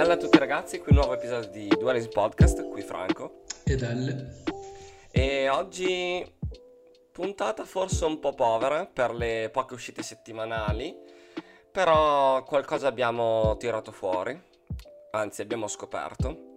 Bella 0.00 0.14
a 0.14 0.16
tutti 0.16 0.38
ragazzi, 0.38 0.78
qui 0.78 0.92
un 0.92 0.96
nuovo 0.96 1.12
episodio 1.12 1.50
di 1.50 1.68
Dualism 1.68 2.08
Podcast, 2.08 2.66
qui 2.70 2.80
Franco. 2.80 3.42
Ed 3.64 3.82
Elle. 3.82 4.42
E 5.10 5.50
oggi 5.50 6.24
puntata 7.12 7.66
forse 7.66 8.06
un 8.06 8.18
po' 8.18 8.32
povera 8.32 8.86
per 8.86 9.12
le 9.12 9.50
poche 9.52 9.74
uscite 9.74 10.02
settimanali, 10.02 10.96
però 11.70 12.42
qualcosa 12.44 12.88
abbiamo 12.88 13.58
tirato 13.58 13.92
fuori, 13.92 14.42
anzi 15.10 15.42
abbiamo 15.42 15.68
scoperto. 15.68 16.54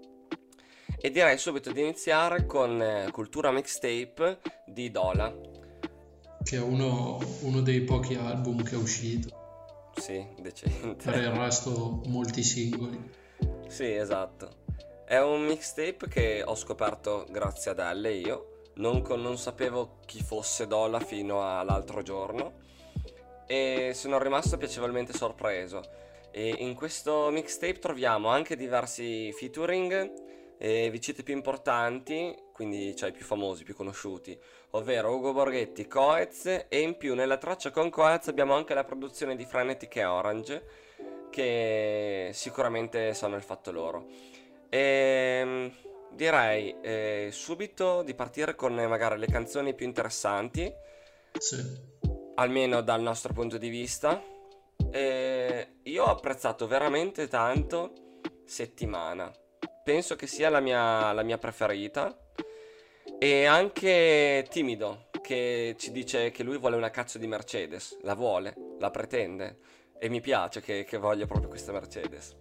E 0.98 1.12
direi 1.12 1.38
subito 1.38 1.74
di 1.74 1.82
iniziare 1.82 2.46
con 2.46 2.82
eh, 2.82 3.10
Cultura 3.12 3.52
Mixtape 3.52 4.40
di 4.68 4.90
Dola. 4.90 5.36
Che 6.42 6.56
è 6.56 6.62
uno, 6.62 7.20
uno 7.42 7.60
dei 7.60 7.82
pochi 7.82 8.16
album 8.16 8.64
che 8.64 8.76
è 8.76 8.78
uscito. 8.78 9.92
Sì, 9.98 10.26
decente. 10.40 11.04
Per 11.04 11.22
il 11.22 11.30
resto 11.30 12.02
molti 12.06 12.42
singoli. 12.42 13.22
Sì, 13.68 13.94
esatto. 13.94 14.62
È 15.06 15.20
un 15.20 15.46
mixtape 15.46 16.08
che 16.08 16.44
ho 16.46 16.56
scoperto 16.56 17.26
grazie 17.30 17.72
ad 17.72 17.80
Elle 17.80 18.14
io. 18.14 18.62
Non, 18.76 19.02
con- 19.02 19.22
non 19.22 19.38
sapevo 19.38 19.98
chi 20.06 20.22
fosse 20.22 20.68
Dola 20.68 21.00
fino 21.00 21.42
all'altro 21.58 22.02
giorno. 22.02 22.62
E 23.46 23.92
sono 23.94 24.22
rimasto 24.22 24.58
piacevolmente 24.58 25.14
sorpreso. 25.14 25.82
E 26.32 26.56
in 26.60 26.74
questo 26.74 27.30
mixtape 27.30 27.80
troviamo 27.80 28.30
anche 28.30 28.56
diversi 28.56 29.32
featuring 29.34 30.32
e 30.58 30.90
vicite 30.90 31.24
più 31.24 31.36
importanti, 31.36 32.36
quindi 32.54 32.96
cioè 32.96 33.10
i 33.10 33.12
più 33.12 33.26
famosi, 33.26 33.64
più 33.64 33.76
conosciuti, 33.76 34.40
ovvero 34.72 35.14
Ugo 35.14 35.34
Borghetti, 35.34 35.88
Coez 35.88 36.66
e 36.70 36.80
in 36.80 36.96
più 36.98 37.16
nella 37.16 37.38
traccia 37.38 37.70
con 37.70 37.90
Coez 37.90 38.30
abbiamo 38.30 38.56
anche 38.56 38.74
la 38.74 38.84
produzione 38.84 39.36
di 39.36 39.46
Frenetic 39.46 39.96
e 39.98 40.06
Orange 40.06 40.66
che 41.34 42.30
sicuramente 42.32 43.16
sanno 43.16 43.36
il 43.36 43.42
fatto 43.42 43.72
loro. 43.72 44.06
E 44.70 45.72
direi 46.12 46.76
eh, 46.82 47.30
subito 47.32 48.04
di 48.04 48.14
partire 48.14 48.54
con 48.54 48.80
eh, 48.80 48.86
magari 48.86 49.18
le 49.18 49.26
canzoni 49.26 49.74
più 49.74 49.88
interessanti, 49.88 50.72
Sì. 51.40 51.58
almeno 52.36 52.82
dal 52.82 53.02
nostro 53.02 53.34
punto 53.34 53.58
di 53.58 53.70
vista. 53.70 54.22
E 54.92 55.68
io 55.82 56.04
ho 56.04 56.12
apprezzato 56.12 56.68
veramente 56.68 57.28
tanto 57.28 57.94
Settimana. 58.46 59.32
Penso 59.84 60.16
che 60.16 60.28
sia 60.28 60.50
la 60.50 60.60
mia, 60.60 61.12
la 61.14 61.24
mia 61.24 61.40
preferita. 61.40 62.16
E 63.18 63.46
anche 63.46 64.46
Timido, 64.50 65.08
che 65.22 65.76
ci 65.80 65.92
dice 65.92 66.30
che 66.30 66.44
lui 66.44 66.58
vuole 66.60 66.76
una 66.76 66.92
cazzo 66.92 67.18
di 67.18 67.26
Mercedes. 67.26 67.98
La 68.04 68.14
vuole, 68.14 68.54
la 68.78 68.92
pretende. 68.92 69.58
E 70.04 70.10
mi 70.10 70.20
piace 70.20 70.60
che, 70.60 70.84
che 70.84 70.98
voglia 70.98 71.26
proprio 71.26 71.48
questa 71.48 71.72
Mercedes. 71.72 72.36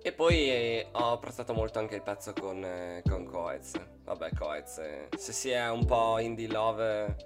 E 0.00 0.12
poi 0.12 0.48
eh, 0.50 0.86
ho 0.92 1.14
apprezzato 1.14 1.52
molto 1.52 1.80
anche 1.80 1.96
il 1.96 2.02
pezzo 2.02 2.32
con, 2.32 2.64
eh, 2.64 3.02
con 3.04 3.24
Coez. 3.24 3.72
Vabbè, 4.04 4.30
Coez, 4.32 4.78
eh, 4.78 5.08
se 5.18 5.32
si 5.32 5.50
è 5.50 5.68
un 5.68 5.84
po' 5.84 6.20
indie 6.20 6.46
love, 6.46 7.16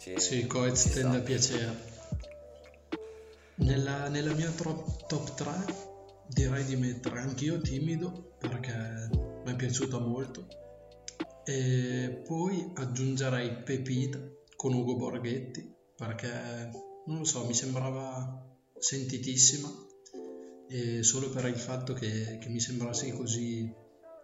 ci, 0.00 0.18
Sì, 0.18 0.48
Coez 0.48 0.80
ci 0.82 0.90
tende 0.90 1.10
sta. 1.10 1.18
a 1.18 1.20
piacere. 1.20 1.76
Nella, 3.54 4.08
nella 4.08 4.34
mia 4.34 4.50
tro- 4.50 4.84
top 5.06 5.34
3 5.34 5.52
direi 6.26 6.64
di 6.64 6.74
mettere 6.74 7.20
anch'io 7.20 7.60
timido 7.60 8.32
perché 8.36 9.10
mi 9.44 9.52
è 9.52 9.54
piaciuta 9.54 10.00
molto. 10.00 10.44
E 11.44 12.24
poi 12.26 12.72
aggiungerei 12.74 13.62
Pepita 13.62 14.18
con 14.56 14.74
Ugo 14.74 14.96
Borghetti 14.96 15.72
perché 15.94 16.88
non 17.06 17.18
lo 17.18 17.24
so, 17.24 17.44
mi 17.46 17.54
sembrava 17.54 18.46
sentitissima 18.78 19.68
e 20.68 21.02
solo 21.02 21.30
per 21.30 21.46
il 21.46 21.58
fatto 21.58 21.92
che, 21.92 22.38
che 22.40 22.48
mi 22.48 22.60
sembrasse 22.60 23.12
così 23.12 23.70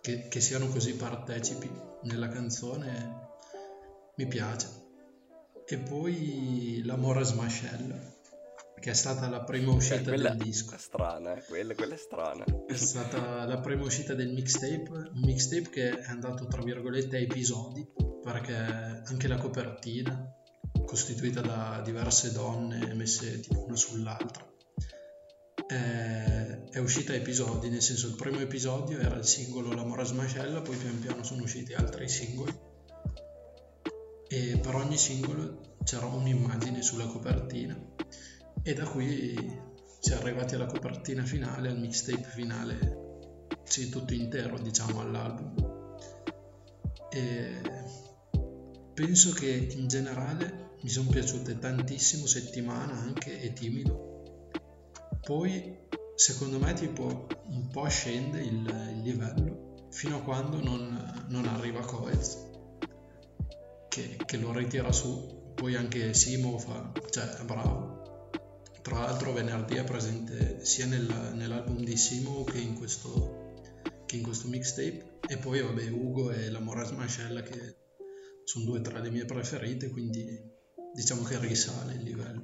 che, 0.00 0.28
che 0.28 0.40
siano 0.40 0.68
così 0.68 0.94
partecipi 0.94 1.68
nella 2.02 2.28
canzone 2.28 3.24
mi 4.16 4.26
piace 4.28 4.68
e 5.66 5.78
poi 5.78 6.82
l'amore 6.84 7.24
smascella 7.24 8.14
che 8.78 8.90
è 8.90 8.94
stata 8.94 9.28
la 9.28 9.42
prima 9.42 9.72
Eh, 9.72 9.74
uscita 9.74 10.02
quella 10.02 10.28
del 10.30 10.44
disco 10.44 10.74
è 10.76 10.78
strana, 10.78 11.34
eh, 11.34 11.42
quella, 11.44 11.74
quella 11.74 11.94
è 11.94 11.98
strana. 11.98 12.44
è 12.66 12.76
stata 12.76 13.44
la 13.44 13.58
prima 13.58 13.82
uscita 13.84 14.14
del 14.14 14.32
mixtape 14.32 14.88
un 14.88 15.20
mixtape 15.24 15.68
che 15.68 15.98
è 15.98 16.04
andato 16.06 16.46
tra 16.46 16.62
virgolette 16.62 17.16
a 17.16 17.20
episodi 17.20 17.84
perché 18.22 18.54
anche 18.54 19.26
la 19.26 19.36
copertina 19.38 20.32
costituita 20.86 21.42
da 21.42 21.82
diverse 21.84 22.32
donne 22.32 22.94
messe 22.94 23.40
tipo 23.40 23.64
una 23.66 23.76
sull'altra. 23.76 24.50
È, 25.66 26.60
è 26.70 26.78
uscita 26.78 27.12
a 27.12 27.16
episodi 27.16 27.68
nel 27.68 27.82
senso 27.82 28.06
il 28.06 28.14
primo 28.14 28.38
episodio 28.38 28.98
era 29.00 29.16
il 29.16 29.24
singolo 29.24 29.74
L'amore 29.74 30.04
smascella 30.04 30.60
poi 30.62 30.76
pian 30.76 30.98
piano 31.00 31.22
sono 31.24 31.42
usciti 31.42 31.74
altri 31.74 32.08
singoli. 32.08 32.54
E 34.28 34.58
per 34.58 34.74
ogni 34.74 34.96
singolo 34.96 35.76
c'era 35.84 36.06
un'immagine 36.06 36.80
sulla 36.82 37.06
copertina. 37.06 37.78
E 38.62 38.72
da 38.72 38.84
qui 38.84 39.34
si 40.00 40.12
è 40.12 40.14
arrivati 40.14 40.54
alla 40.54 40.66
copertina 40.66 41.24
finale, 41.24 41.68
al 41.68 41.78
mixtape 41.78 42.28
finale, 42.32 43.48
sì, 43.64 43.88
tutto 43.88 44.14
intero 44.14 44.58
diciamo 44.58 45.00
all'album. 45.00 45.54
E 47.10 47.60
penso 48.94 49.32
che 49.32 49.68
in 49.70 49.88
generale 49.88 50.65
mi 50.86 50.92
sono 50.92 51.10
piaciute 51.10 51.58
tantissimo 51.58 52.26
settimana 52.26 52.96
anche 52.96 53.40
e 53.40 53.52
timido. 53.52 54.50
Poi 55.20 55.78
secondo 56.14 56.60
me 56.60 56.74
tipo 56.74 57.26
un 57.46 57.66
po' 57.72 57.88
scende 57.88 58.38
il, 58.40 58.92
il 58.94 59.02
livello 59.02 59.88
fino 59.90 60.18
a 60.18 60.22
quando 60.22 60.62
non, 60.62 61.26
non 61.26 61.44
arriva 61.46 61.80
Coez 61.80 62.38
che, 63.88 64.16
che 64.24 64.36
lo 64.36 64.52
ritira 64.52 64.92
su. 64.92 65.54
Poi 65.56 65.74
anche 65.74 66.14
Simo 66.14 66.56
fa, 66.56 66.92
cioè 67.10 67.30
è 67.30 67.44
bravo. 67.44 68.30
Tra 68.80 69.00
l'altro 69.00 69.32
venerdì 69.32 69.74
è 69.74 69.82
presente 69.82 70.64
sia 70.64 70.86
nel- 70.86 71.32
nell'album 71.34 71.82
di 71.82 71.96
Simo 71.96 72.44
che 72.44 72.60
in 72.60 72.74
questo, 72.74 73.54
che 74.06 74.14
in 74.14 74.22
questo 74.22 74.46
mixtape. 74.46 75.18
E 75.26 75.36
poi 75.38 75.62
vabbè 75.62 75.88
Ugo 75.88 76.30
e 76.30 76.48
la 76.48 76.60
Moraz 76.60 76.92
Mascella 76.92 77.42
che 77.42 77.74
sono 78.44 78.66
due 78.66 78.80
tra 78.82 79.00
le 79.00 79.10
mie 79.10 79.24
preferite, 79.24 79.90
quindi 79.90 80.54
diciamo 80.96 81.22
che 81.24 81.38
risale 81.38 81.92
il 81.92 82.02
livello. 82.02 82.42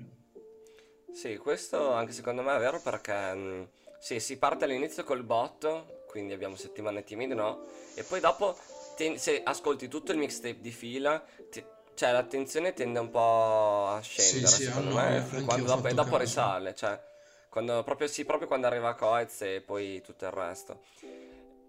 Sì, 1.12 1.36
questo 1.36 1.92
anche 1.92 2.12
secondo 2.12 2.42
me 2.42 2.56
è 2.56 2.58
vero 2.58 2.80
perché 2.80 3.32
mh, 3.34 3.68
sì, 3.98 4.18
si 4.20 4.38
parte 4.38 4.64
all'inizio 4.64 5.04
col 5.04 5.22
botto, 5.22 6.02
quindi 6.06 6.32
abbiamo 6.32 6.56
settimane 6.56 7.04
timide, 7.04 7.34
no? 7.34 7.66
E 7.94 8.02
poi 8.02 8.20
dopo, 8.20 8.56
ten- 8.96 9.18
se 9.18 9.42
ascolti 9.42 9.88
tutto 9.88 10.12
il 10.12 10.18
mixtape 10.18 10.60
di 10.60 10.70
fila, 10.70 11.22
ti- 11.50 11.64
cioè 11.94 12.12
l'attenzione 12.12 12.72
tende 12.72 12.98
un 12.98 13.10
po' 13.10 13.86
a 13.88 14.00
scendere, 14.00 14.46
sì, 14.46 14.64
secondo 14.64 14.98
hanno- 14.98 15.26
me, 15.30 15.44
quando 15.44 15.66
dopo, 15.66 15.88
e 15.88 15.94
dopo 15.94 16.10
caso. 16.10 16.22
risale, 16.22 16.74
cioè 16.74 17.00
quando, 17.48 17.82
proprio, 17.84 18.08
sì, 18.08 18.24
proprio 18.24 18.48
quando 18.48 18.66
arriva 18.66 18.94
Coez 18.94 19.42
e 19.42 19.60
poi 19.60 20.00
tutto 20.00 20.24
il 20.24 20.30
resto. 20.32 20.80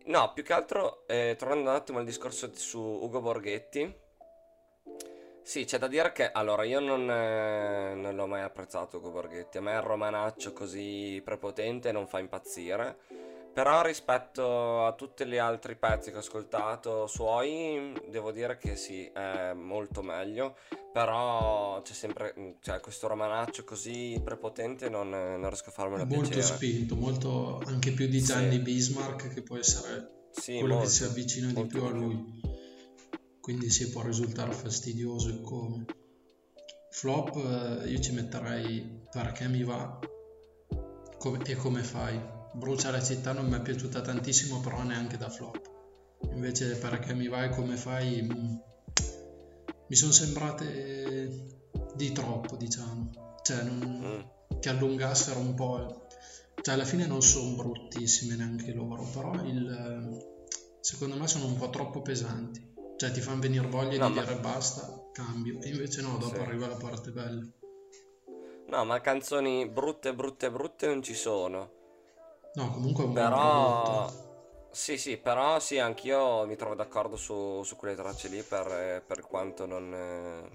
No, 0.06 0.34
più 0.34 0.44
che 0.44 0.54
altro, 0.54 1.06
eh, 1.08 1.36
tornando 1.38 1.70
un 1.70 1.76
attimo 1.76 2.00
al 2.00 2.06
discorso 2.06 2.48
di- 2.48 2.58
su 2.58 2.80
Ugo 2.80 3.22
Borghetti, 3.22 3.94
sì, 5.44 5.66
c'è 5.66 5.78
da 5.78 5.88
dire 5.88 6.12
che 6.12 6.31
allora 6.31 6.64
io 6.64 6.80
non, 6.80 7.09
eh, 7.09 7.94
non 7.96 8.16
l'ho 8.16 8.28
mai 8.28 8.42
apprezzato 8.42 8.98
Ugo 8.98 9.12
Borghetti. 9.12 9.58
A 9.58 9.62
me 9.62 9.74
il 9.74 9.81
romanaccio 9.81 10.54
così 10.54 11.22
prepotente 11.24 11.92
non 11.92 12.08
fa 12.08 12.20
impazzire. 12.20 12.98
Però 13.53 13.84
rispetto 13.84 14.84
a 14.84 14.94
tutti 14.94 15.28
gli 15.28 15.38
altri 15.38 15.76
pezzi 15.76 16.09
che 16.09 16.16
ho 16.16 16.22
ascoltato 16.22 17.06
suoi, 17.06 17.94
devo 18.09 18.32
dire 18.32 18.58
che 18.58 18.76
sì, 18.76 19.06
è 19.14 19.53
molto 19.53 20.02
meglio. 20.02 20.56
Però 20.92 21.80
c'è 21.84 21.94
sempre, 21.94 22.34
cioè, 22.62 22.80
questo 22.80 23.08
romanaccio 23.08 23.64
così 23.64 24.20
prepotente 24.23 24.90
non, 24.90 25.09
non 25.09 25.47
riesco 25.50 25.70
a 25.70 25.72
farmelo 25.72 26.03
Molto 26.06 26.29
piacere. 26.29 26.56
spinto, 26.56 26.96
molto 26.96 27.62
anche 27.67 27.91
più 27.91 28.08
di 28.08 28.20
Sì. 28.20 28.26
Gianni 28.26 28.58
Bismarck 28.58 29.32
che 29.32 29.44
può 29.44 29.58
essere 29.58 30.28
Sì, 30.32 30.58
quello 30.58 30.76
molto, 30.76 30.88
che 30.88 30.94
si 30.94 31.03
avvicina 31.03 31.47
di 31.50 31.53
molto 31.53 31.78
più 31.78 31.85
a 31.88 31.90
lui. 31.91 32.53
Quindi 33.43 33.69
sì, 33.69 33.90
può 33.90 34.01
risultare 34.03 34.53
fastidioso 34.53 35.28
e 35.28 35.41
come. 35.41 35.84
Flop 36.91 37.35
eh, 37.35 37.90
io 37.90 37.99
ci 37.99 38.13
metterei 38.13 39.01
perché 39.11 39.49
mi 39.49 39.66
va 39.66 39.99
e 41.45 41.55
come 41.57 41.84
fai. 41.84 42.17
Brucia 42.53 42.90
la 42.90 43.03
città 43.03 43.34
non 43.34 43.47
mi 43.47 43.55
è 43.57 43.61
piaciuta 43.61 43.99
tantissimo, 43.99 44.61
però 44.61 44.81
neanche 44.84 45.17
da 45.17 45.29
flop. 45.29 45.59
Invece 46.31 46.78
perché 46.78 47.13
mi 47.13 47.28
va 47.28 47.43
e 47.43 47.49
come 47.49 47.75
fai 47.75 48.22
mm, 48.22 48.55
mi 49.87 49.95
sono 49.95 50.13
sembrate 50.13 51.45
di 51.95 52.13
troppo, 52.13 52.55
diciamo. 52.55 53.09
Cioè, 53.41 53.61
non, 53.63 54.23
Mm. 54.53 54.59
che 54.61 54.69
allungassero 54.69 55.41
un 55.41 55.53
po'. 55.53 56.07
Cioè, 56.61 56.75
alla 56.75 56.85
fine 56.85 57.05
non 57.07 57.22
sono 57.22 57.55
bruttissime 57.55 58.37
neanche 58.37 58.72
loro, 58.72 59.03
però 59.03 59.34
il, 59.43 60.17
secondo 60.79 61.17
me 61.17 61.28
sono 61.28 61.47
un 61.47 61.57
po' 61.57 61.69
troppo 61.69 62.01
pesanti. 62.01 62.72
Cioè, 62.97 63.11
ti 63.11 63.22
fanno 63.22 63.41
venire 63.41 63.67
voglia 63.67 63.97
No, 63.97 64.07
di 64.09 64.13
ma- 64.13 64.22
dire 64.22 64.35
basta, 64.40 65.09
cambio. 65.11 65.59
E 65.61 65.69
invece 65.69 66.01
no, 66.01 66.17
dopo 66.17 66.35
Sì. 66.35 66.41
arriva 66.41 66.67
la 66.67 66.75
parte 66.78 67.11
bella. 67.11 67.41
No, 68.67 68.85
ma 68.85 68.99
canzoni 69.01 69.67
brutte, 69.67 70.13
brutte, 70.13 70.49
brutte 70.51 70.87
non 70.87 71.01
ci 71.03 71.13
sono. 71.13 71.72
No, 72.55 72.72
comunque 72.72 73.05
Però... 73.13 74.09
Sì, 74.72 74.97
sì, 74.97 75.17
però 75.17 75.59
sì, 75.59 75.78
anch'io 75.78 76.45
mi 76.47 76.55
trovo 76.55 76.73
d'accordo 76.73 77.16
su, 77.16 77.61
su 77.63 77.75
quelle 77.75 77.95
tracce 77.95 78.28
lì 78.28 78.41
per, 78.41 78.66
eh, 78.67 79.03
per 79.05 79.22
quanto 79.22 79.66
non... 79.67 80.49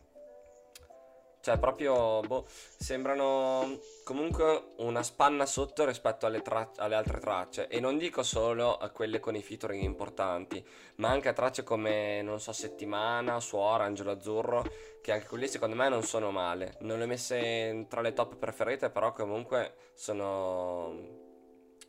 Cioè, 1.48 1.56
proprio, 1.56 2.20
boh, 2.20 2.44
sembrano 2.76 3.80
comunque 4.04 4.74
una 4.80 5.02
spanna 5.02 5.46
sotto 5.46 5.86
rispetto 5.86 6.26
alle, 6.26 6.42
tra- 6.42 6.72
alle 6.76 6.94
altre 6.94 7.20
tracce. 7.20 7.68
E 7.68 7.80
non 7.80 7.96
dico 7.96 8.22
solo 8.22 8.76
a 8.76 8.90
quelle 8.90 9.18
con 9.18 9.34
i 9.34 9.40
featuring 9.40 9.82
importanti, 9.82 10.62
ma 10.96 11.08
anche 11.08 11.30
a 11.30 11.32
tracce 11.32 11.62
come, 11.62 12.20
non 12.20 12.38
so, 12.38 12.52
Settimana, 12.52 13.40
Suora, 13.40 13.84
Angelo 13.84 14.10
Azzurro, 14.10 14.62
che 15.00 15.10
anche 15.10 15.26
quelli 15.26 15.48
secondo 15.48 15.74
me 15.74 15.88
non 15.88 16.02
sono 16.02 16.30
male. 16.30 16.76
Non 16.80 16.98
le 16.98 17.04
ho 17.04 17.06
messe 17.06 17.86
tra 17.88 18.02
le 18.02 18.12
top 18.12 18.36
preferite, 18.36 18.90
però 18.90 19.14
comunque 19.14 19.92
sono... 19.94 20.96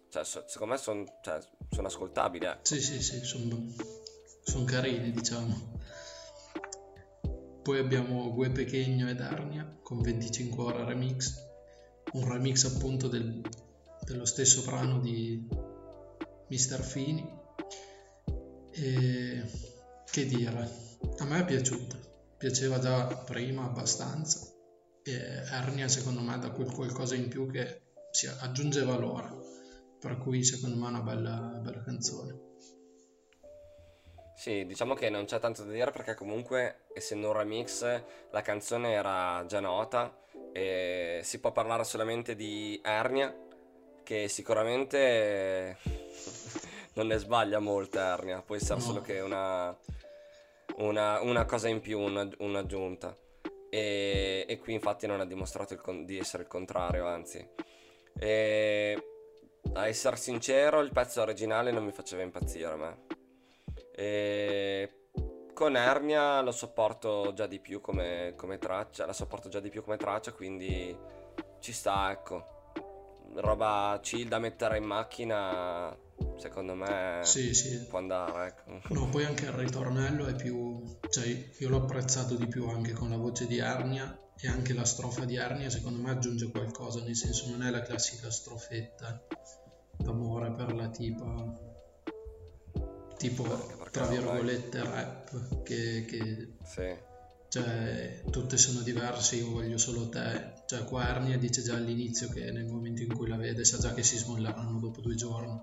Cioè, 0.08 0.24
so- 0.24 0.46
secondo 0.48 0.76
me 0.76 0.80
son- 0.80 1.06
cioè, 1.22 1.38
sono 1.70 1.88
ascoltabili, 1.88 2.46
ecco. 2.46 2.60
Sì, 2.62 2.80
sì, 2.80 3.02
sì, 3.02 3.20
sono 3.26 4.64
carini, 4.64 5.12
diciamo. 5.12 5.79
Poi 7.70 7.78
abbiamo 7.78 8.34
Gue 8.34 8.50
Pequeño 8.50 9.08
ed 9.10 9.22
Arnia 9.22 9.78
con 9.84 10.02
25 10.02 10.64
ore 10.64 10.86
remix, 10.86 11.36
un 12.14 12.28
remix 12.28 12.66
appunto 12.66 13.08
del- 13.08 13.48
dello 14.06 14.26
stesso 14.26 14.64
brano 14.64 15.00
di 15.00 15.48
Mr. 16.48 16.82
Fini. 16.82 17.24
E 18.72 19.44
che 20.04 20.26
dire, 20.26 20.68
a 21.20 21.26
me 21.26 21.42
è 21.42 21.46
piaciuta, 21.46 21.96
piaceva 22.40 22.80
già 22.80 23.06
prima 23.06 23.66
abbastanza 23.66 24.52
e 25.04 25.16
Arnia 25.52 25.88
secondo 25.88 26.22
me 26.22 26.40
dà 26.40 26.50
quel 26.50 26.72
qualcosa 26.72 27.14
in 27.14 27.28
più 27.28 27.52
che 27.52 27.84
si 28.10 28.26
aggiunge 28.26 28.84
valore, 28.84 29.30
per 30.00 30.18
cui 30.18 30.44
secondo 30.44 30.76
me 30.76 30.88
è 30.88 30.90
una 30.90 31.02
bella, 31.02 31.60
bella 31.62 31.84
canzone. 31.84 32.48
Sì, 34.40 34.66
diciamo 34.66 34.94
che 34.94 35.10
non 35.10 35.26
c'è 35.26 35.38
tanto 35.38 35.66
da 35.66 35.74
dire 35.74 35.92
perché 35.92 36.16
comunque, 36.16 36.86
essendo 36.94 37.28
un 37.28 37.34
remix, 37.34 37.82
la 38.32 38.42
canzone 38.42 38.94
era 38.94 39.44
già 39.46 39.60
nota 39.60 40.18
e 40.54 41.20
si 41.24 41.42
può 41.42 41.52
parlare 41.52 41.84
solamente 41.84 42.38
di 42.38 42.80
Ernia, 42.82 43.36
che 44.02 44.30
sicuramente 44.30 45.76
non 46.96 47.08
ne 47.08 47.18
sbaglia 47.18 47.60
molto 47.60 48.00
Ernia, 48.00 48.42
può 48.42 48.56
essere 48.56 48.80
solo 48.80 49.02
che 49.02 49.20
una, 49.20 49.78
una, 50.78 51.20
una 51.20 51.44
cosa 51.44 51.68
in 51.68 51.82
più, 51.82 52.00
una- 52.00 52.30
un'aggiunta. 52.38 53.14
E, 53.70 54.46
e 54.48 54.58
qui 54.58 54.72
infatti 54.72 55.06
non 55.06 55.20
ha 55.20 55.26
dimostrato 55.26 55.76
con- 55.76 56.06
di 56.06 56.18
essere 56.18 56.44
il 56.44 56.50
contrario, 56.50 57.06
anzi. 57.08 57.46
E 58.18 59.04
a 59.74 59.86
essere 59.86 60.16
sincero, 60.16 60.80
il 60.80 60.94
pezzo 60.94 61.22
originale 61.22 61.72
non 61.72 61.84
mi 61.84 61.92
faceva 61.92 62.22
impazzire 62.22 62.72
a 62.72 62.78
me. 62.78 63.09
E 64.00 65.08
con 65.54 65.76
Ernia 65.76 66.40
lo 66.40 66.52
sopporto 66.52 67.34
già 67.34 67.48
di 67.48 67.60
più 67.60 67.82
come, 67.82 68.34
come 68.38 68.58
traccia, 68.58 69.06
la 69.06 69.12
sopporto 69.12 69.50
già 69.50 69.60
di 69.60 69.68
più 69.68 69.84
come 69.84 69.98
traccia, 69.98 70.32
quindi 70.32 70.98
ci 71.60 71.74
sta, 71.74 72.10
ecco. 72.10 72.72
Roba 73.34 74.00
chill 74.02 74.30
da 74.30 74.40
mettere 74.40 74.78
in 74.78 74.86
macchina, 74.86 75.94
secondo 76.38 76.76
me 76.76 77.20
sì, 77.24 77.54
sì, 77.54 77.88
può 77.88 77.98
andare, 77.98 78.48
ecco. 78.48 78.94
No, 78.94 79.10
poi 79.10 79.26
anche 79.26 79.48
il 79.48 79.52
ritornello 79.52 80.28
è 80.28 80.34
più, 80.34 80.82
cioè 81.10 81.50
io 81.58 81.68
l'ho 81.68 81.82
apprezzato 81.82 82.36
di 82.36 82.48
più 82.48 82.70
anche 82.70 82.94
con 82.94 83.10
la 83.10 83.18
voce 83.18 83.48
di 83.48 83.60
Arnia 83.60 84.18
e 84.40 84.48
anche 84.48 84.74
la 84.74 84.86
strofa 84.86 85.26
di 85.26 85.38
Arnia 85.38 85.70
secondo 85.70 86.02
me 86.02 86.12
aggiunge 86.12 86.50
qualcosa, 86.52 87.02
nel 87.02 87.18
senso 87.18 87.50
non 87.50 87.64
è 87.64 87.70
la 87.70 87.82
classica 87.82 88.32
strofetta 88.32 89.26
d'amore 89.98 90.52
per 90.52 90.74
la 90.74 90.88
tipa, 90.88 91.68
tipo 93.18 93.44
tra 93.92 94.06
ormai, 94.06 94.42
virgolette 94.42 94.84
rap, 94.84 95.64
che, 95.64 96.06
che 96.06 96.54
sì, 96.64 96.98
cioè 97.50 98.22
tutte 98.30 98.58
sono 98.58 98.82
diverse, 98.82 99.36
io 99.38 99.50
voglio 99.52 99.78
solo 99.78 100.10
te, 100.10 100.54
cioè 100.68 100.84
qua 100.86 101.08
Arnia 101.08 101.38
dice 101.38 101.62
già 101.64 101.76
all'inizio 101.76 102.30
che 102.30 102.52
nel 102.52 102.66
momento 102.66 103.02
in 103.04 103.14
cui 103.14 103.28
la 103.28 103.38
vede 103.38 103.64
sa 103.66 103.78
già 103.80 103.94
che 103.94 104.04
si 104.04 104.18
smolleranno 104.18 104.80
dopo 104.80 105.02
due 105.02 105.16
giorni 105.16 105.60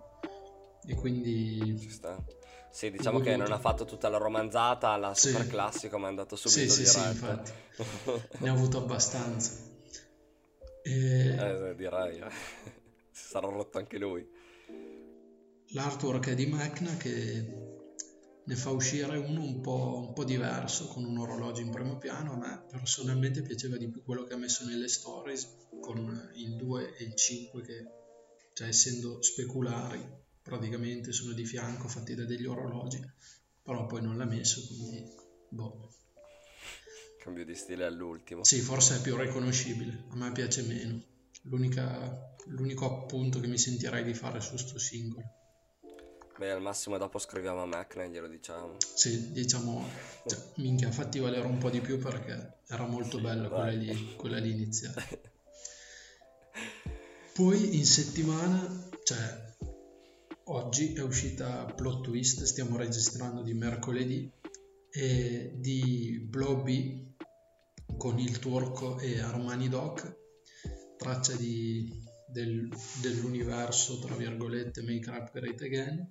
e 0.86 0.94
ci 0.94 0.96
quindi 0.96 1.88
sta. 1.90 2.22
Sì, 2.70 2.90
diciamo 2.90 3.20
che 3.20 3.36
non 3.36 3.52
ha 3.52 3.58
fatto 3.58 3.84
tutta 3.84 4.08
la 4.08 4.18
romanzata, 4.18 4.96
la 4.96 5.14
super 5.14 5.42
Sì, 5.42 5.46
classico, 5.46 5.98
ma 5.98 6.06
è 6.06 6.10
andato 6.10 6.36
sì, 6.36 6.48
subito 6.50 6.74
sì, 6.74 6.86
sì, 6.86 6.98
diretto. 6.98 7.10
infatti, 7.10 7.52
ne 8.38 8.50
ho 8.50 8.54
avuto 8.54 8.78
abbastanza. 8.78 9.52
E 10.84 10.92
Eh, 11.38 11.74
direi. 11.76 12.20
Si 13.16 13.28
sarà 13.28 13.48
rotto 13.48 13.78
anche 13.78 13.96
lui. 13.98 14.28
l'artwork 15.68 16.28
è 16.28 16.34
di 16.34 16.46
Macna 16.46 16.96
che 16.96 17.65
ne 18.46 18.54
fa 18.54 18.70
uscire 18.70 19.16
uno 19.16 19.42
un 19.42 19.60
po', 19.60 20.04
un 20.06 20.12
po' 20.12 20.24
diverso, 20.24 20.86
con 20.86 21.04
un 21.04 21.18
orologio 21.18 21.62
in 21.62 21.70
primo 21.70 21.98
piano. 21.98 22.32
A 22.32 22.36
me 22.36 22.64
personalmente 22.70 23.42
piaceva 23.42 23.76
di 23.76 23.88
più 23.88 24.04
quello 24.04 24.24
che 24.24 24.34
ha 24.34 24.36
messo 24.36 24.64
nelle 24.64 24.88
stories, 24.88 25.68
con 25.80 26.30
il 26.34 26.54
2 26.56 26.96
e 26.96 27.04
il 27.04 27.14
5 27.14 27.62
che, 27.62 27.86
cioè 28.52 28.68
essendo 28.68 29.20
speculari, 29.20 30.00
praticamente 30.42 31.12
sono 31.12 31.32
di 31.32 31.44
fianco, 31.44 31.88
fatti 31.88 32.14
da 32.14 32.24
degli 32.24 32.46
orologi, 32.46 33.00
però 33.62 33.86
poi 33.86 34.02
non 34.02 34.16
l'ha 34.16 34.26
messo, 34.26 34.64
quindi 34.66 35.04
boh. 35.50 35.90
Cambio 37.18 37.44
di 37.44 37.56
stile 37.56 37.84
all'ultimo. 37.84 38.44
Sì, 38.44 38.60
forse 38.60 38.98
è 38.98 39.00
più 39.00 39.16
riconoscibile, 39.16 40.04
a 40.10 40.16
me 40.16 40.30
piace 40.30 40.62
meno. 40.62 41.02
L'unica- 41.42 42.34
l'unico 42.46 43.02
appunto 43.02 43.40
che 43.40 43.48
mi 43.48 43.58
sentirei 43.58 44.04
di 44.04 44.14
fare 44.14 44.40
su 44.40 44.56
sto 44.56 44.78
singolo. 44.78 45.45
Beh, 46.38 46.50
al 46.50 46.60
massimo 46.60 46.98
dopo 46.98 47.18
scriviamo 47.18 47.62
a 47.62 47.66
Macna 47.66 48.02
e 48.04 48.10
glielo 48.10 48.28
diciamo. 48.28 48.76
Sì, 48.94 49.32
diciamo, 49.32 49.88
cioè, 50.26 50.38
minchia, 50.56 50.90
fatti 50.90 51.18
valere 51.18 51.46
un 51.46 51.56
po' 51.56 51.70
di 51.70 51.80
più 51.80 51.98
perché 51.98 52.58
era 52.68 52.84
molto 52.86 53.16
Sì, 53.16 53.22
bella 53.22 53.48
quella 53.48 53.70
lì, 53.70 54.14
quella 54.16 54.38
lì 54.38 54.50
iniziale. 54.50 55.32
Poi 57.32 57.76
in 57.78 57.86
settimana, 57.86 58.88
cioè 59.02 59.54
oggi 60.44 60.92
è 60.92 61.00
uscita 61.00 61.64
Plot 61.64 62.02
Twist, 62.02 62.42
stiamo 62.44 62.76
registrando 62.76 63.42
di 63.42 63.54
mercoledì, 63.54 64.30
e 64.90 65.52
di 65.54 66.26
Blobby 66.26 67.14
con 67.96 68.18
il 68.18 68.38
turco 68.38 68.98
e 68.98 69.20
Armani 69.20 69.68
Doc, 69.68 70.16
traccia 70.96 71.34
di- 71.34 72.04
del- 72.26 72.68
dell'universo, 73.00 73.98
tra 73.98 74.14
virgolette, 74.14 74.82
Make 74.82 75.10
Rap 75.10 75.32
Great 75.32 75.62
Again, 75.62 76.10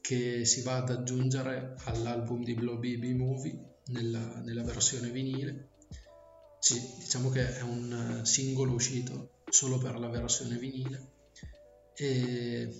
che 0.00 0.44
si 0.44 0.62
va 0.62 0.76
ad 0.76 0.90
aggiungere 0.90 1.74
all'album 1.84 2.42
di 2.44 2.54
Blobby 2.54 2.96
B-Movie 2.98 3.76
nella, 3.86 4.40
nella 4.40 4.62
versione 4.62 5.10
vinile. 5.10 5.68
Sì, 6.58 6.80
diciamo 6.98 7.28
che 7.30 7.56
è 7.56 7.62
un 7.62 8.20
eh, 8.22 8.26
singolo 8.26 8.72
uscito 8.72 9.40
solo 9.48 9.78
per 9.78 9.98
la 9.98 10.08
versione 10.08 10.56
vinile. 10.56 11.10
E 11.94 12.72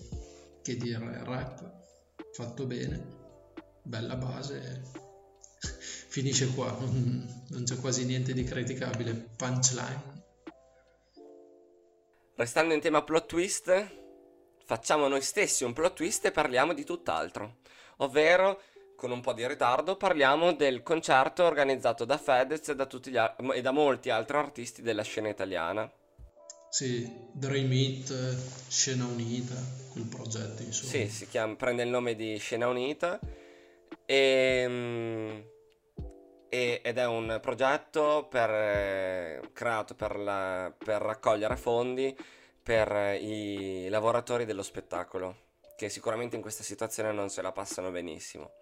che 0.63 0.77
dire, 0.77 1.25
rap 1.25 1.81
fatto 2.33 2.67
bene, 2.67 3.05
bella 3.83 4.17
base, 4.17 4.83
finisce 6.09 6.49
qua, 6.55 6.77
non, 6.81 7.45
non 7.49 7.65
c'è 7.65 7.77
quasi 7.77 8.05
niente 8.05 8.33
di 8.33 8.45
criticabile, 8.45 9.15
punchline, 9.37 10.12
Restando 12.35 12.75
in 12.75 12.81
tema 12.81 13.03
plot 13.03 13.27
twist, 13.27 13.91
facciamo 14.65 15.07
noi 15.09 15.21
stessi 15.23 15.65
un 15.65 15.73
plot 15.73 15.95
twist 15.95 16.25
e 16.27 16.31
parliamo 16.31 16.73
di 16.73 16.85
tutt'altro. 16.85 17.59
Ovvero, 17.99 18.61
con 18.97 19.11
un 19.11 19.21
po' 19.21 19.33
di 19.33 19.47
ritardo, 19.47 19.97
parliamo 19.97 20.53
del 20.53 20.83
concerto 20.83 21.45
organizzato 21.45 22.05
da 22.05 22.17
Fedez 22.19 22.69
e 22.69 22.75
da, 22.75 22.89
gli 22.91 23.57
e 23.57 23.61
da 23.61 23.71
molti 23.71 24.11
altri 24.11 24.37
artisti 24.39 24.83
della 24.83 25.03
scena 25.03 25.29
italiana. 25.29 25.91
sì, 26.71 27.07
Dream 27.33 27.71
It, 27.73 28.37
Scena 28.69 29.05
Unita, 29.05 29.55
quel 29.91 30.07
progetto 30.07 30.63
insomma. 30.63 30.91
Sì, 30.91 31.09
si 31.09 31.29
chiama- 31.29 31.55
prende 31.55 31.83
il 31.83 31.91
nome 31.91 32.15
di 32.17 32.39
Scena 32.39 32.67
Unita 32.67 33.21
e, 34.07 34.65
mm, 34.67 35.31
e- 35.37 35.52
ed 36.55 36.99
è 36.99 37.07
un 37.07 37.39
progetto 37.41 38.27
per, 38.29 38.51
eh, 38.51 39.41
creato 39.55 39.95
per, 39.95 40.17
la- 40.17 40.71
per 40.77 41.01
raccogliere 41.01 41.57
fondi 41.57 42.15
per 42.63 42.93
eh, 42.93 43.17
i 43.17 43.89
lavoratori 43.89 44.45
dello 44.45 44.63
spettacolo, 44.63 45.37
che 45.77 45.89
sicuramente 45.89 46.37
in 46.37 46.43
questa 46.43 46.63
situazione 46.63 47.11
non 47.11 47.31
se 47.31 47.41
la 47.41 47.53
passano 47.53 47.91
benissimo. 47.91 48.53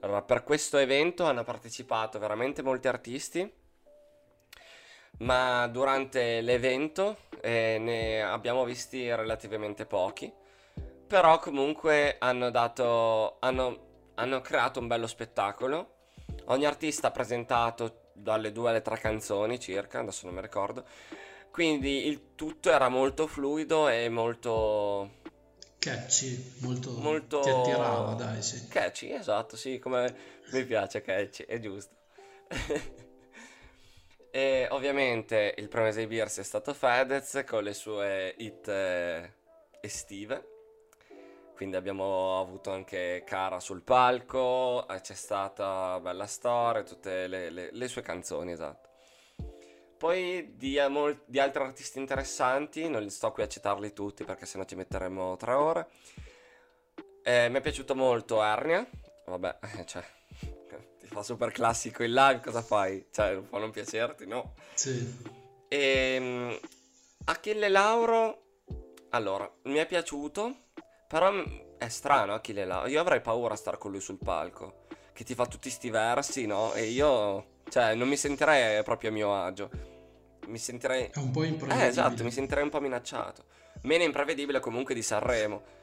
Allora, 0.00 0.22
per 0.22 0.42
questo 0.42 0.78
evento 0.78 1.24
hanno 1.24 1.44
partecipato 1.44 2.18
veramente 2.18 2.62
molti 2.62 2.88
artisti, 2.88 3.52
ma 5.18 5.66
durante 5.66 6.40
l'evento 6.40 7.18
eh, 7.42 7.76
ne 7.78 8.22
abbiamo 8.22 8.64
visti 8.64 9.14
relativamente 9.14 9.84
pochi. 9.84 10.32
Però 11.06 11.38
comunque 11.40 12.16
hanno 12.18 12.50
dato, 12.50 13.36
hanno, 13.40 14.12
hanno 14.14 14.40
creato 14.40 14.80
un 14.80 14.86
bello 14.86 15.06
spettacolo. 15.06 15.97
Ogni 16.50 16.64
artista 16.64 17.08
ha 17.08 17.10
presentato 17.10 18.12
dalle 18.14 18.52
due 18.52 18.70
alle 18.70 18.82
tre 18.82 18.98
canzoni 18.98 19.60
circa, 19.60 20.00
adesso 20.00 20.26
non 20.26 20.34
mi 20.34 20.40
ricordo. 20.40 20.84
Quindi 21.50 22.06
il 22.06 22.34
tutto 22.34 22.70
era 22.70 22.88
molto 22.88 23.26
fluido 23.26 23.88
e 23.88 24.08
molto... 24.08 25.16
Catchy, 25.78 26.54
molto... 26.60 26.90
Molto... 26.92 27.40
Ti 27.40 27.50
attirava, 27.50 28.14
dai, 28.14 28.42
sì. 28.42 28.66
Catchy, 28.68 29.12
esatto, 29.12 29.56
sì, 29.56 29.78
come 29.78 30.14
mi 30.52 30.64
piace 30.64 31.02
catchy, 31.02 31.44
è 31.44 31.58
giusto. 31.58 31.94
e 34.30 34.68
ovviamente 34.70 35.54
il 35.58 35.68
primo 35.68 35.86
a 35.86 35.88
esibirsi 35.88 36.40
è 36.40 36.44
stato 36.44 36.72
Fedez 36.72 37.44
con 37.46 37.62
le 37.62 37.74
sue 37.74 38.34
hit 38.38 38.68
eh, 38.68 39.32
estive. 39.80 40.57
Quindi 41.58 41.74
abbiamo 41.74 42.38
avuto 42.38 42.70
anche 42.70 43.24
Cara 43.26 43.58
sul 43.58 43.82
palco, 43.82 44.86
eh, 44.86 45.00
c'è 45.00 45.14
stata 45.14 45.98
Bella 45.98 46.28
Storia, 46.28 46.84
tutte 46.84 47.26
le, 47.26 47.50
le, 47.50 47.70
le 47.72 47.88
sue 47.88 48.00
canzoni, 48.00 48.52
esatto. 48.52 48.90
Poi 49.96 50.54
di, 50.54 50.78
mol- 50.88 51.24
di, 51.26 51.40
altri 51.40 51.64
artisti 51.64 51.98
interessanti, 51.98 52.88
non 52.88 53.02
li 53.02 53.10
sto 53.10 53.32
qui 53.32 53.42
a 53.42 53.48
citarli 53.48 53.92
tutti 53.92 54.22
perché 54.22 54.46
sennò 54.46 54.62
ci 54.62 54.76
metteremo 54.76 55.36
tre 55.36 55.52
ore. 55.54 55.88
Eh, 57.24 57.48
mi 57.48 57.58
è 57.58 57.60
piaciuto 57.60 57.96
molto 57.96 58.40
Ernia, 58.40 58.88
vabbè, 59.26 59.58
cioè, 59.84 60.04
ti 61.00 61.08
fa 61.08 61.24
super 61.24 61.50
classico 61.50 62.04
il 62.04 62.12
live, 62.12 62.38
cosa 62.38 62.62
fai? 62.62 63.08
Cioè, 63.10 63.34
non 63.34 63.48
può 63.48 63.58
non 63.58 63.72
piacerti, 63.72 64.28
no? 64.28 64.54
Sì. 64.74 65.12
E 65.66 66.14
ehm, 66.14 66.60
Achille 67.24 67.68
Lauro, 67.68 68.42
allora, 69.10 69.52
mi 69.64 69.78
è 69.78 69.86
piaciuto, 69.86 70.66
però 71.08 71.32
è 71.76 71.88
strano 71.88 72.34
Achille 72.34 72.64
Lauro, 72.64 72.88
io 72.88 73.00
avrei 73.00 73.20
paura 73.20 73.54
a 73.54 73.56
stare 73.56 73.78
con 73.78 73.90
lui 73.90 74.00
sul 74.00 74.18
palco, 74.22 74.84
che 75.12 75.24
ti 75.24 75.34
fa 75.34 75.46
tutti 75.46 75.70
sti 75.70 75.90
versi, 75.90 76.46
no? 76.46 76.72
E 76.74 76.84
io 76.84 77.56
cioè, 77.70 77.94
non 77.94 78.08
mi 78.08 78.16
sentirei 78.16 78.82
proprio 78.82 79.10
a 79.10 79.12
mio 79.12 79.34
agio. 79.34 79.70
Mi 80.46 80.58
sentirei... 80.58 81.10
È 81.12 81.18
un 81.18 81.30
po' 81.30 81.44
imprevedibile. 81.44 81.86
Eh, 81.86 81.90
esatto, 81.90 82.24
mi 82.24 82.30
sentirei 82.30 82.64
un 82.64 82.70
po' 82.70 82.80
minacciato. 82.80 83.44
Meno 83.82 84.04
imprevedibile 84.04 84.60
comunque 84.60 84.94
di 84.94 85.02
Sanremo. 85.02 85.76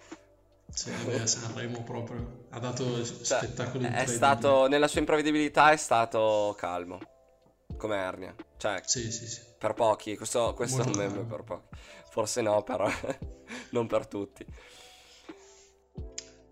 Sì, 0.67 0.91
beh, 0.91 1.27
Sanremo 1.27 1.83
proprio 1.83 2.47
ha 2.49 2.59
dato 2.59 3.05
cioè, 3.05 3.39
spettacoli 3.39 3.85
È 3.85 4.05
stato, 4.07 4.67
nella 4.67 4.87
sua 4.87 4.99
imprevedibilità 4.99 5.71
è 5.71 5.77
stato 5.77 6.55
calmo. 6.57 6.99
Come 7.77 7.97
Ernia. 7.97 8.33
Cioè, 8.57 8.81
sì, 8.83 9.11
sì, 9.11 9.27
sì. 9.27 9.41
Per 9.57 9.73
pochi, 9.73 10.17
questo, 10.17 10.53
questo 10.53 10.81
è 10.81 10.85
un 10.85 10.93
meme 10.95 11.23
per 11.23 11.43
pochi. 11.43 11.67
Forse 12.09 12.41
no, 12.41 12.63
però 12.63 12.89
non 13.71 13.85
per 13.85 14.07
tutti. 14.07 14.45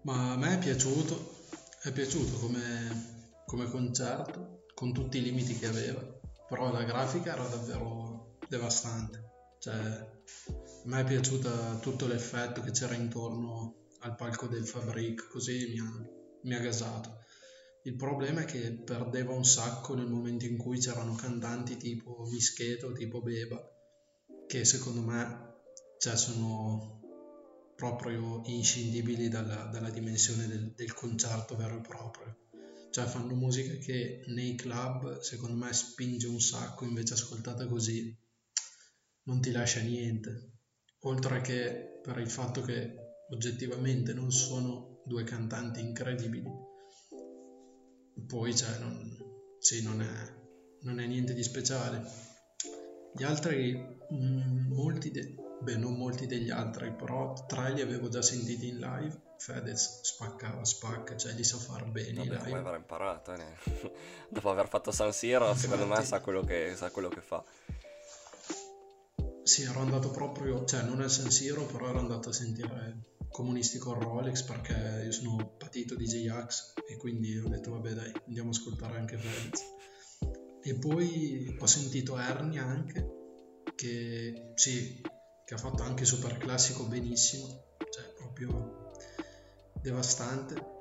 Ma 0.03 0.33
a 0.33 0.37
me 0.37 0.55
è 0.55 0.57
piaciuto, 0.59 1.45
è 1.81 1.91
piaciuto 1.93 2.37
come, 2.39 3.41
come 3.45 3.69
concerto 3.69 4.65
con 4.73 4.91
tutti 4.91 5.17
i 5.17 5.21
limiti 5.21 5.57
che 5.57 5.67
aveva, 5.67 6.01
però 6.49 6.73
la 6.73 6.83
grafica 6.83 7.33
era 7.33 7.47
davvero 7.47 8.37
devastante. 8.49 9.31
Cioè, 9.59 9.73
a 9.73 10.11
me 10.83 10.99
è 10.99 11.05
piaciuto 11.05 11.79
tutto 11.79 12.05
l'effetto 12.07 12.61
che 12.61 12.71
c'era 12.71 12.95
intorno 12.95 13.87
al 13.99 14.15
palco 14.15 14.47
del 14.47 14.67
Fabric, 14.67 15.29
così 15.29 15.69
mi 15.71 15.79
ha, 15.79 16.09
mi 16.41 16.53
ha 16.53 16.59
gasato. 16.59 17.19
Il 17.83 17.95
problema 17.95 18.41
è 18.41 18.45
che 18.45 18.73
perdeva 18.73 19.33
un 19.33 19.45
sacco 19.45 19.93
nel 19.93 20.09
momento 20.09 20.45
in 20.45 20.57
cui 20.57 20.79
c'erano 20.79 21.15
cantanti 21.15 21.77
tipo 21.77 22.27
Mischeto, 22.29 22.91
tipo 22.91 23.21
Beba, 23.21 23.61
che 24.47 24.65
secondo 24.65 25.01
me 25.01 25.61
cioè, 25.97 26.17
sono 26.17 27.02
proprio 27.75 28.41
inscindibili 28.45 29.29
dalla, 29.29 29.65
dalla 29.65 29.89
dimensione 29.89 30.47
del, 30.47 30.73
del 30.73 30.93
concerto 30.93 31.55
vero 31.55 31.77
e 31.77 31.81
proprio 31.81 32.37
cioè 32.93 33.05
fanno 33.05 33.33
musica 33.33 33.73
che 33.83 34.21
nei 34.27 34.53
club 34.53 35.19
secondo 35.19 35.57
me 35.65 35.73
spinge 35.73 36.27
un 36.27 36.39
sacco, 36.39 36.85
invece 36.85 37.15
ascoltata 37.15 37.65
così 37.65 38.15
non 39.23 39.41
ti 39.41 39.51
lascia 39.51 39.81
niente. 39.81 40.51
Oltre 41.05 41.41
che 41.41 41.99
per 42.03 42.19
il 42.19 42.29
fatto 42.29 42.61
che 42.61 42.95
oggettivamente 43.31 44.13
non 44.13 44.31
sono 44.31 45.01
due 45.05 45.23
cantanti 45.23 45.79
incredibili, 45.79 46.47
poi 48.27 48.55
cioè, 48.55 48.77
non, 48.77 49.17
sì, 49.57 49.81
non, 49.81 49.99
è, 49.99 50.35
non 50.81 50.99
è 50.99 51.07
niente 51.07 51.33
di 51.33 51.41
speciale. 51.41 52.03
Gli 53.15 53.23
altri, 53.23 53.73
mh, 53.73 54.67
molti, 54.71 55.09
de- 55.09 55.35
beh 55.63 55.77
non 55.77 55.95
molti 55.95 56.27
degli 56.27 56.49
altri, 56.49 56.93
però 56.93 57.33
tre 57.47 57.73
li 57.73 57.81
avevo 57.81 58.09
già 58.09 58.21
sentiti 58.21 58.67
in 58.67 58.79
live 58.79 59.21
Fedez 59.43 59.99
spaccava, 60.03 60.63
spacca, 60.63 61.17
cioè 61.17 61.33
li 61.33 61.43
sa 61.43 61.57
far 61.57 61.83
bene. 61.85 62.25
Vabbè, 62.25 62.43
come 62.43 62.59
avrà 62.59 62.77
imparato, 62.77 63.33
eh? 63.33 63.91
dopo 64.29 64.49
aver 64.49 64.69
fatto 64.69 64.91
San 64.91 65.11
Siro, 65.11 65.47
Infatti, 65.47 65.67
secondo 65.67 65.85
me 65.85 66.01
sa 66.03 66.21
quello, 66.21 66.43
che, 66.43 66.73
sa 66.75 66.91
quello 66.91 67.09
che 67.09 67.19
fa. 67.19 67.43
Sì, 69.43 69.63
ero 69.63 69.81
andato 69.81 70.11
proprio, 70.11 70.63
cioè 70.63 70.83
non 70.83 71.01
al 71.01 71.11
San 71.11 71.29
Siro, 71.29 71.65
però 71.65 71.89
ero 71.89 71.99
andato 71.99 72.29
a 72.29 72.33
sentire 72.33 73.17
Comunisti 73.27 73.79
con 73.79 73.99
Rolex 73.99 74.43
perché 74.43 75.01
io 75.03 75.11
sono 75.11 75.55
patito 75.57 75.95
di 75.95 76.05
J-Ax 76.05 76.75
e 76.87 76.95
quindi 76.95 77.37
ho 77.37 77.49
detto 77.49 77.71
vabbè 77.71 77.91
dai, 77.91 78.13
andiamo 78.27 78.49
a 78.49 78.51
ascoltare 78.51 78.95
anche 78.95 79.17
Fedez. 79.17 79.61
E 80.61 80.75
poi 80.75 81.53
ho 81.59 81.65
sentito 81.65 82.17
Ernie 82.17 82.59
anche, 82.59 83.05
che 83.75 84.53
sì, 84.55 85.01
che 85.45 85.53
ha 85.53 85.57
fatto 85.57 85.83
anche 85.83 86.05
Super 86.05 86.37
Classico 86.37 86.83
benissimo, 86.83 87.75
cioè 87.89 88.05
proprio 88.17 88.91
devastante. 89.81 90.71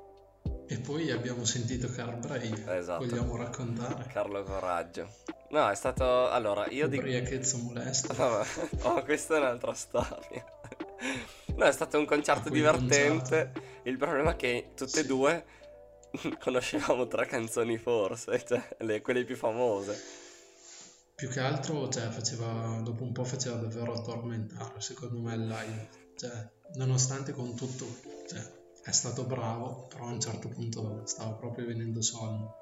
E 0.67 0.77
poi 0.77 1.11
abbiamo 1.11 1.45
sentito 1.45 1.89
Carl 1.89 2.17
Brave. 2.19 2.77
Esatto. 2.77 3.05
Vogliamo 3.05 3.35
raccontare? 3.35 4.07
Carlo 4.11 4.43
Coraggio. 4.43 5.07
No, 5.49 5.69
è 5.69 5.75
stato... 5.75 6.29
Allora, 6.29 6.67
io 6.69 6.87
dico... 6.87 7.03
Ubriachezza 7.03 7.57
molesta. 7.57 8.13
No, 8.13 8.43
oh, 8.89 9.03
questa 9.03 9.35
è 9.35 9.39
un'altra 9.39 9.73
storia. 9.73 10.45
No, 11.55 11.65
è 11.65 11.71
stato 11.71 11.99
un 11.99 12.05
concerto 12.05 12.49
divertente. 12.49 13.07
Concerto. 13.51 13.61
Il 13.83 13.97
problema 13.97 14.31
è 14.31 14.35
che 14.35 14.71
tutte 14.75 15.01
e 15.01 15.05
due 15.05 15.45
conoscevamo 16.39 17.07
tre 17.07 17.25
canzoni 17.25 17.77
forse, 17.77 18.43
cioè 18.45 18.75
le, 18.79 19.01
quelle 19.01 19.23
più 19.23 19.35
famose. 19.35 20.22
Più 21.15 21.29
che 21.29 21.39
altro, 21.39 21.89
cioè, 21.89 22.09
faceva, 22.09 22.81
dopo 22.83 23.03
un 23.03 23.11
po' 23.11 23.23
faceva 23.23 23.57
davvero 23.57 23.93
addormentare, 23.93 24.81
secondo 24.81 25.19
me, 25.19 25.35
il 25.35 25.47
live. 25.47 25.89
Cioè, 26.15 26.51
nonostante 26.75 27.33
con 27.33 27.55
tutto, 27.55 27.85
cioè, 28.27 28.41
è 28.83 28.91
stato 28.91 29.23
bravo, 29.23 29.87
però 29.87 30.05
a 30.05 30.11
un 30.11 30.19
certo 30.19 30.49
punto 30.49 31.05
stava 31.05 31.33
proprio 31.33 31.65
venendo 31.65 32.01
sonno. 32.01 32.55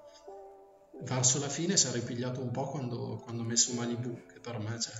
Verso 1.03 1.39
la 1.39 1.49
fine 1.49 1.77
si 1.77 1.87
è 1.87 1.91
ripigliato 1.91 2.41
un 2.41 2.51
po' 2.51 2.67
quando, 2.67 3.17
quando 3.23 3.41
ho 3.41 3.45
messo 3.45 3.73
Malibu, 3.73 4.25
che 4.27 4.39
per 4.39 4.59
me 4.59 4.77
c'è 4.77 4.91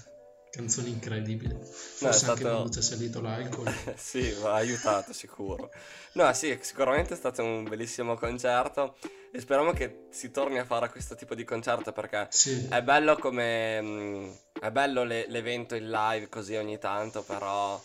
canzone 0.51 0.89
incredibile. 0.89 1.55
Forse 1.55 2.05
no, 2.05 2.12
stato... 2.12 2.31
anche 2.31 2.43
quando 2.43 2.70
c'è 2.70 2.81
salito 2.81 3.22
l'alcol. 3.22 3.74
sì, 3.98 4.36
ha 4.43 4.53
aiutato 4.53 5.13
sicuro. 5.13 5.72
No, 6.13 6.31
sì, 6.34 6.58
sicuramente 6.62 7.13
è 7.13 7.17
stato 7.17 7.43
un 7.43 7.63
bellissimo 7.63 8.15
concerto 8.15 8.98
e 9.31 9.39
speriamo 9.39 9.72
che 9.72 10.08
si 10.10 10.29
torni 10.29 10.60
a 10.60 10.65
fare 10.65 10.89
questo 10.89 11.15
tipo 11.15 11.34
di 11.34 11.43
concerto 11.43 11.91
perché 11.91 12.27
sì. 12.29 12.67
è 12.70 12.84
bello 12.84 13.15
come... 13.15 13.81
Mm, 13.81 14.29
è 14.62 14.70
bello 14.70 15.03
le, 15.03 15.25
l'evento 15.27 15.74
in 15.74 15.89
live 15.89 16.29
così 16.29 16.55
ogni 16.55 16.77
tanto, 16.77 17.24
però 17.24 17.81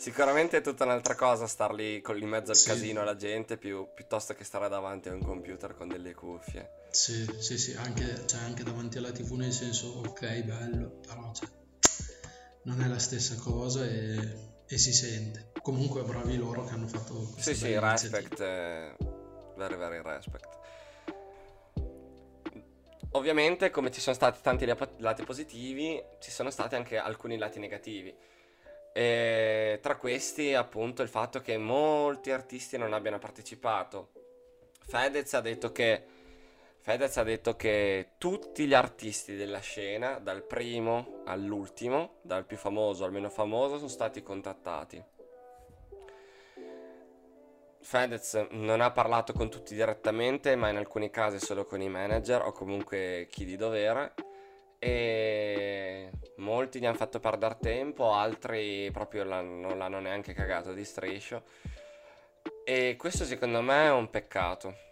Sicuramente 0.00 0.56
è 0.56 0.60
tutta 0.62 0.84
un'altra 0.84 1.14
cosa 1.14 1.46
star 1.46 1.74
lì 1.74 2.00
con 2.00 2.16
in 2.16 2.26
mezzo 2.26 2.52
al 2.52 2.56
sì. 2.56 2.68
casino 2.68 3.02
alla 3.02 3.16
gente 3.16 3.58
più, 3.58 3.86
piuttosto 3.94 4.32
che 4.32 4.44
stare 4.44 4.66
davanti 4.70 5.10
a 5.10 5.12
un 5.12 5.22
computer 5.22 5.76
con 5.76 5.88
delle 5.88 6.14
cuffie. 6.14 6.86
Sì, 6.90 7.30
sì, 7.38 7.58
sì, 7.58 7.74
anche, 7.74 8.26
cioè, 8.26 8.40
anche 8.40 8.62
davanti 8.62 8.96
alla 8.96 9.12
tv 9.12 9.32
nel 9.32 9.52
senso 9.52 9.88
ok, 9.88 10.42
bello, 10.42 11.00
però 11.06 11.30
cioè, 11.34 11.50
non 12.62 12.82
è 12.82 12.86
la 12.86 12.98
stessa 12.98 13.36
cosa 13.36 13.84
e, 13.84 14.16
e, 14.66 14.78
si 14.78 14.92
sente. 14.92 15.52
Comunque 15.62 16.02
bravi 16.02 16.36
loro 16.36 16.64
che 16.64 16.74
hanno 16.74 16.86
fatto 16.86 17.14
questo. 17.14 17.40
Sì, 17.40 17.54
sì, 17.54 17.78
respect, 17.78 18.40
eh, 18.40 18.96
very 19.56 19.76
very 19.76 20.00
respect. 20.02 20.58
Ovviamente 23.12 23.70
come 23.70 23.90
ci 23.90 24.00
sono 24.00 24.14
stati 24.14 24.40
tanti 24.42 24.66
lati 24.98 25.24
positivi, 25.24 26.00
ci 26.20 26.30
sono 26.30 26.50
stati 26.50 26.76
anche 26.76 26.96
alcuni 26.96 27.38
lati 27.38 27.58
negativi 27.58 28.14
e 28.92 29.78
tra 29.80 29.96
questi, 29.96 30.54
appunto, 30.54 31.02
il 31.02 31.08
fatto 31.08 31.40
che 31.40 31.56
molti 31.56 32.30
artisti 32.30 32.76
non 32.76 32.92
abbiano 32.92 33.18
partecipato. 33.18 34.10
Fedez 34.80 35.32
ha 35.34 35.40
detto 35.40 35.70
che 35.70 36.04
Fedez 36.82 37.16
ha 37.18 37.22
detto 37.22 37.56
che 37.56 38.12
tutti 38.16 38.66
gli 38.66 38.72
artisti 38.72 39.36
della 39.36 39.60
scena, 39.60 40.18
dal 40.18 40.42
primo 40.42 41.22
all'ultimo, 41.26 42.20
dal 42.22 42.46
più 42.46 42.56
famoso 42.56 43.04
al 43.04 43.12
meno 43.12 43.28
famoso, 43.28 43.76
sono 43.76 43.88
stati 43.88 44.22
contattati. 44.22 45.02
Fedez 47.82 48.46
non 48.52 48.80
ha 48.80 48.90
parlato 48.92 49.34
con 49.34 49.50
tutti 49.50 49.74
direttamente, 49.74 50.56
ma 50.56 50.70
in 50.70 50.76
alcuni 50.76 51.10
casi 51.10 51.38
solo 51.38 51.66
con 51.66 51.82
i 51.82 51.88
manager 51.88 52.42
o 52.42 52.52
comunque 52.52 53.26
chi 53.30 53.44
di 53.44 53.56
dovere 53.56 54.14
e 54.78 56.10
molti 56.36 56.80
gli 56.80 56.86
hanno 56.86 56.96
fatto 56.96 57.20
perdere 57.20 57.58
tempo, 57.60 58.14
altri 58.14 58.90
proprio 58.90 59.24
non 59.24 59.76
l'hanno 59.76 60.00
neanche 60.00 60.32
cagato 60.32 60.72
di 60.72 60.84
striscio. 60.84 61.42
E 62.64 62.96
questo 62.96 63.24
secondo 63.24 63.60
me 63.60 63.84
è 63.84 63.90
un 63.90 64.08
peccato. 64.08 64.88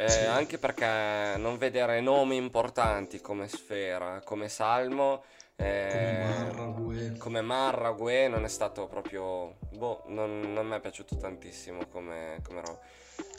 Eh, 0.00 0.08
sì. 0.08 0.24
Anche 0.26 0.58
perché 0.58 1.36
non 1.38 1.58
vedere 1.58 2.00
nomi 2.00 2.36
importanti 2.36 3.20
come 3.20 3.48
Sfera, 3.48 4.20
come 4.22 4.48
Salmo, 4.48 5.24
eh, 5.56 7.16
come 7.18 7.40
Marrague. 7.40 8.28
Non 8.28 8.44
è 8.44 8.48
stato 8.48 8.86
proprio... 8.86 9.56
Boh, 9.70 10.04
non, 10.06 10.52
non 10.52 10.68
mi 10.68 10.76
è 10.76 10.80
piaciuto 10.80 11.16
tantissimo 11.16 11.88
come, 11.88 12.38
come 12.44 12.60
roba. 12.60 12.78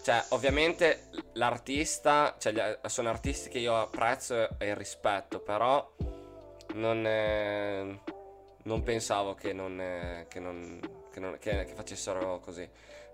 Cioè, 0.04 0.26
ovviamente 0.30 1.10
l'artista, 1.34 2.36
cioè, 2.38 2.80
sono 2.88 3.08
artisti 3.08 3.48
che 3.48 3.60
io 3.60 3.80
apprezzo 3.80 4.60
e 4.60 4.76
rispetto, 4.76 5.40
però 5.40 5.94
non, 6.74 7.06
è, 7.06 7.86
non 8.64 8.84
pensavo 8.84 9.34
che, 9.34 9.54
non, 9.54 10.26
che, 10.28 10.40
non, 10.42 10.80
che, 11.10 11.20
non, 11.22 11.38
che, 11.40 11.64
che 11.64 11.74
facessero 11.74 12.40
così. 12.40 12.70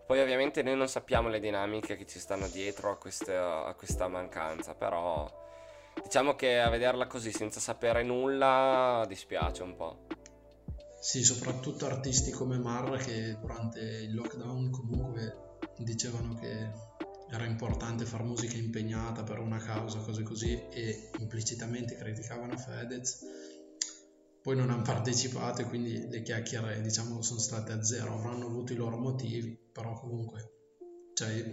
Poi 0.06 0.20
ovviamente 0.20 0.62
noi 0.62 0.76
non 0.76 0.88
sappiamo 0.88 1.30
le 1.30 1.40
dinamiche 1.40 1.96
che 1.96 2.06
ci 2.06 2.20
stanno 2.20 2.48
dietro 2.48 2.92
a, 2.92 2.98
queste, 2.98 3.36
a 3.36 3.74
questa 3.76 4.08
mancanza, 4.08 4.76
però 4.76 5.28
diciamo 6.02 6.36
che 6.36 6.60
a 6.60 6.70
vederla 6.70 7.08
così 7.08 7.32
senza 7.32 7.60
sapere 7.60 8.04
nulla 8.04 9.04
dispiace 9.08 9.64
un 9.64 9.76
po'. 9.76 10.06
Sì, 11.00 11.24
soprattutto 11.24 11.86
artisti 11.86 12.32
come 12.32 12.58
Marra 12.58 12.98
che 12.98 13.38
durante 13.40 13.80
il 13.80 14.14
lockdown 14.14 14.70
comunque 14.70 15.58
dicevano 15.78 16.36
che 16.36 16.70
era 17.32 17.46
importante 17.46 18.06
fare 18.06 18.24
musica 18.24 18.58
impegnata 18.58 19.24
per 19.24 19.40
una 19.40 19.58
causa, 19.58 20.00
cose 20.00 20.22
così, 20.22 20.54
e 20.70 21.10
implicitamente 21.20 21.96
criticavano 21.96 22.58
Fedez 22.58 23.24
poi 24.46 24.56
non 24.56 24.70
hanno 24.70 24.84
partecipato 24.84 25.64
e 25.64 25.66
quindi 25.66 26.08
le 26.08 26.22
chiacchiere 26.22 26.80
diciamo 26.80 27.24
sono 27.24 27.40
state 27.40 27.72
a 27.72 27.84
zero, 27.84 28.14
avranno 28.14 28.46
avuto 28.46 28.74
i 28.74 28.76
loro 28.76 28.96
motivi, 28.96 29.58
però 29.74 30.00
comunque 30.00 30.52
cioè, 31.16 31.44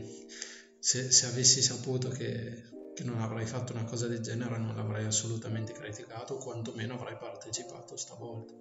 se, 0.78 1.10
se, 1.10 1.24
avessi 1.24 1.62
saputo 1.62 2.10
che, 2.10 2.92
che, 2.94 3.02
non 3.04 3.22
avrei 3.22 3.46
fatto 3.46 3.72
una 3.72 3.84
cosa 3.84 4.08
del 4.08 4.20
genere 4.20 4.58
non 4.58 4.76
l'avrei 4.76 5.06
assolutamente 5.06 5.72
criticato, 5.72 6.36
quantomeno 6.36 6.92
avrei 6.92 7.16
partecipato 7.16 7.96
stavolta. 7.96 8.52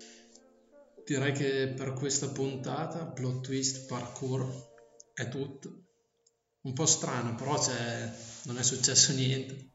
Direi 1.06 1.34
che 1.34 1.74
per 1.76 1.92
questa 1.92 2.30
puntata 2.30 3.08
plot 3.08 3.42
twist 3.42 3.86
parkour 3.88 4.50
è 5.14 5.28
tutto. 5.28 5.88
Un 6.62 6.72
po' 6.72 6.86
strano, 6.86 7.36
però 7.36 7.60
non 8.44 8.58
è 8.58 8.64
successo 8.64 9.12
niente. 9.12 9.71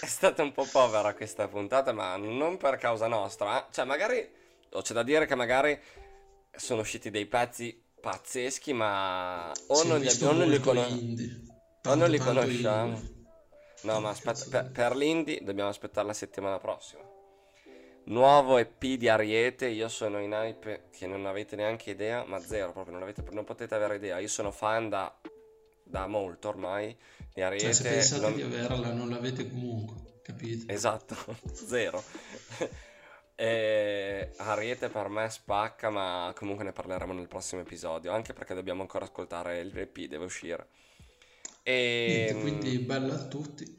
È 0.00 0.06
stata 0.06 0.42
un 0.42 0.52
po' 0.52 0.66
povera 0.70 1.14
questa 1.14 1.46
puntata, 1.48 1.92
ma 1.92 2.16
non 2.16 2.56
per 2.56 2.76
causa 2.76 3.06
nostra. 3.06 3.66
Eh? 3.66 3.72
Cioè, 3.72 3.84
magari. 3.84 4.38
O 4.72 4.82
c'è 4.82 4.94
da 4.94 5.02
dire 5.02 5.26
che 5.26 5.34
magari 5.34 5.78
sono 6.56 6.80
usciti 6.80 7.10
dei 7.10 7.26
pezzi 7.26 7.82
pazzeschi, 8.00 8.72
ma 8.72 9.50
o 9.68 9.74
sì, 9.74 9.88
non, 9.88 10.00
li, 10.00 10.08
o 10.08 10.32
non 10.32 10.48
li, 10.48 10.60
cono- 10.60 10.86
o 11.84 11.94
non 11.94 12.10
li 12.10 12.18
conosciamo. 12.18 12.96
Indie. 12.96 13.24
No, 13.82 14.00
ma 14.00 14.10
aspetta, 14.10 14.44
per, 14.48 14.70
per 14.70 14.96
l'indie 14.96 15.40
dobbiamo 15.42 15.70
aspettare 15.70 16.06
la 16.06 16.12
settimana 16.12 16.58
prossima. 16.58 17.02
Nuovo 18.04 18.58
EP 18.58 18.84
di 18.84 19.08
Ariete, 19.08 19.68
io 19.68 19.88
sono 19.88 20.18
in 20.18 20.32
hype 20.32 20.88
che 20.90 21.06
non 21.06 21.26
avete 21.26 21.56
neanche 21.56 21.90
idea, 21.90 22.24
ma 22.24 22.40
zero 22.40 22.72
proprio, 22.72 22.94
non, 22.94 23.02
avete, 23.02 23.22
non 23.30 23.44
potete 23.44 23.74
avere 23.74 23.96
idea. 23.96 24.18
Io 24.18 24.28
sono 24.28 24.50
fan 24.50 24.88
da 24.88 25.14
da 25.90 26.06
molto 26.06 26.48
ormai 26.48 26.96
di 27.34 27.42
Ariete. 27.42 27.64
Cioè, 27.64 27.74
se 27.74 27.88
pensate 27.88 28.20
non... 28.22 28.34
di 28.34 28.42
averla 28.42 28.92
non 28.92 29.10
l'avete 29.10 29.48
comunque, 29.48 30.20
capito? 30.22 30.72
Esatto, 30.72 31.16
zero. 31.52 32.02
e 33.34 34.32
Ariete 34.36 34.88
per 34.88 35.08
me 35.08 35.28
spacca, 35.28 35.90
ma 35.90 36.32
comunque 36.36 36.64
ne 36.64 36.72
parleremo 36.72 37.12
nel 37.12 37.28
prossimo 37.28 37.60
episodio, 37.60 38.12
anche 38.12 38.32
perché 38.32 38.54
dobbiamo 38.54 38.82
ancora 38.82 39.04
ascoltare 39.04 39.60
il 39.60 39.76
EP, 39.76 39.98
deve 40.06 40.24
uscire. 40.24 40.68
E... 41.62 42.30
Niente, 42.30 42.40
quindi 42.40 42.78
bella 42.78 43.14
a 43.14 43.24
tutti. 43.26 43.78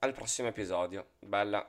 Al 0.00 0.12
prossimo 0.12 0.48
episodio, 0.48 1.12
bella. 1.20 1.66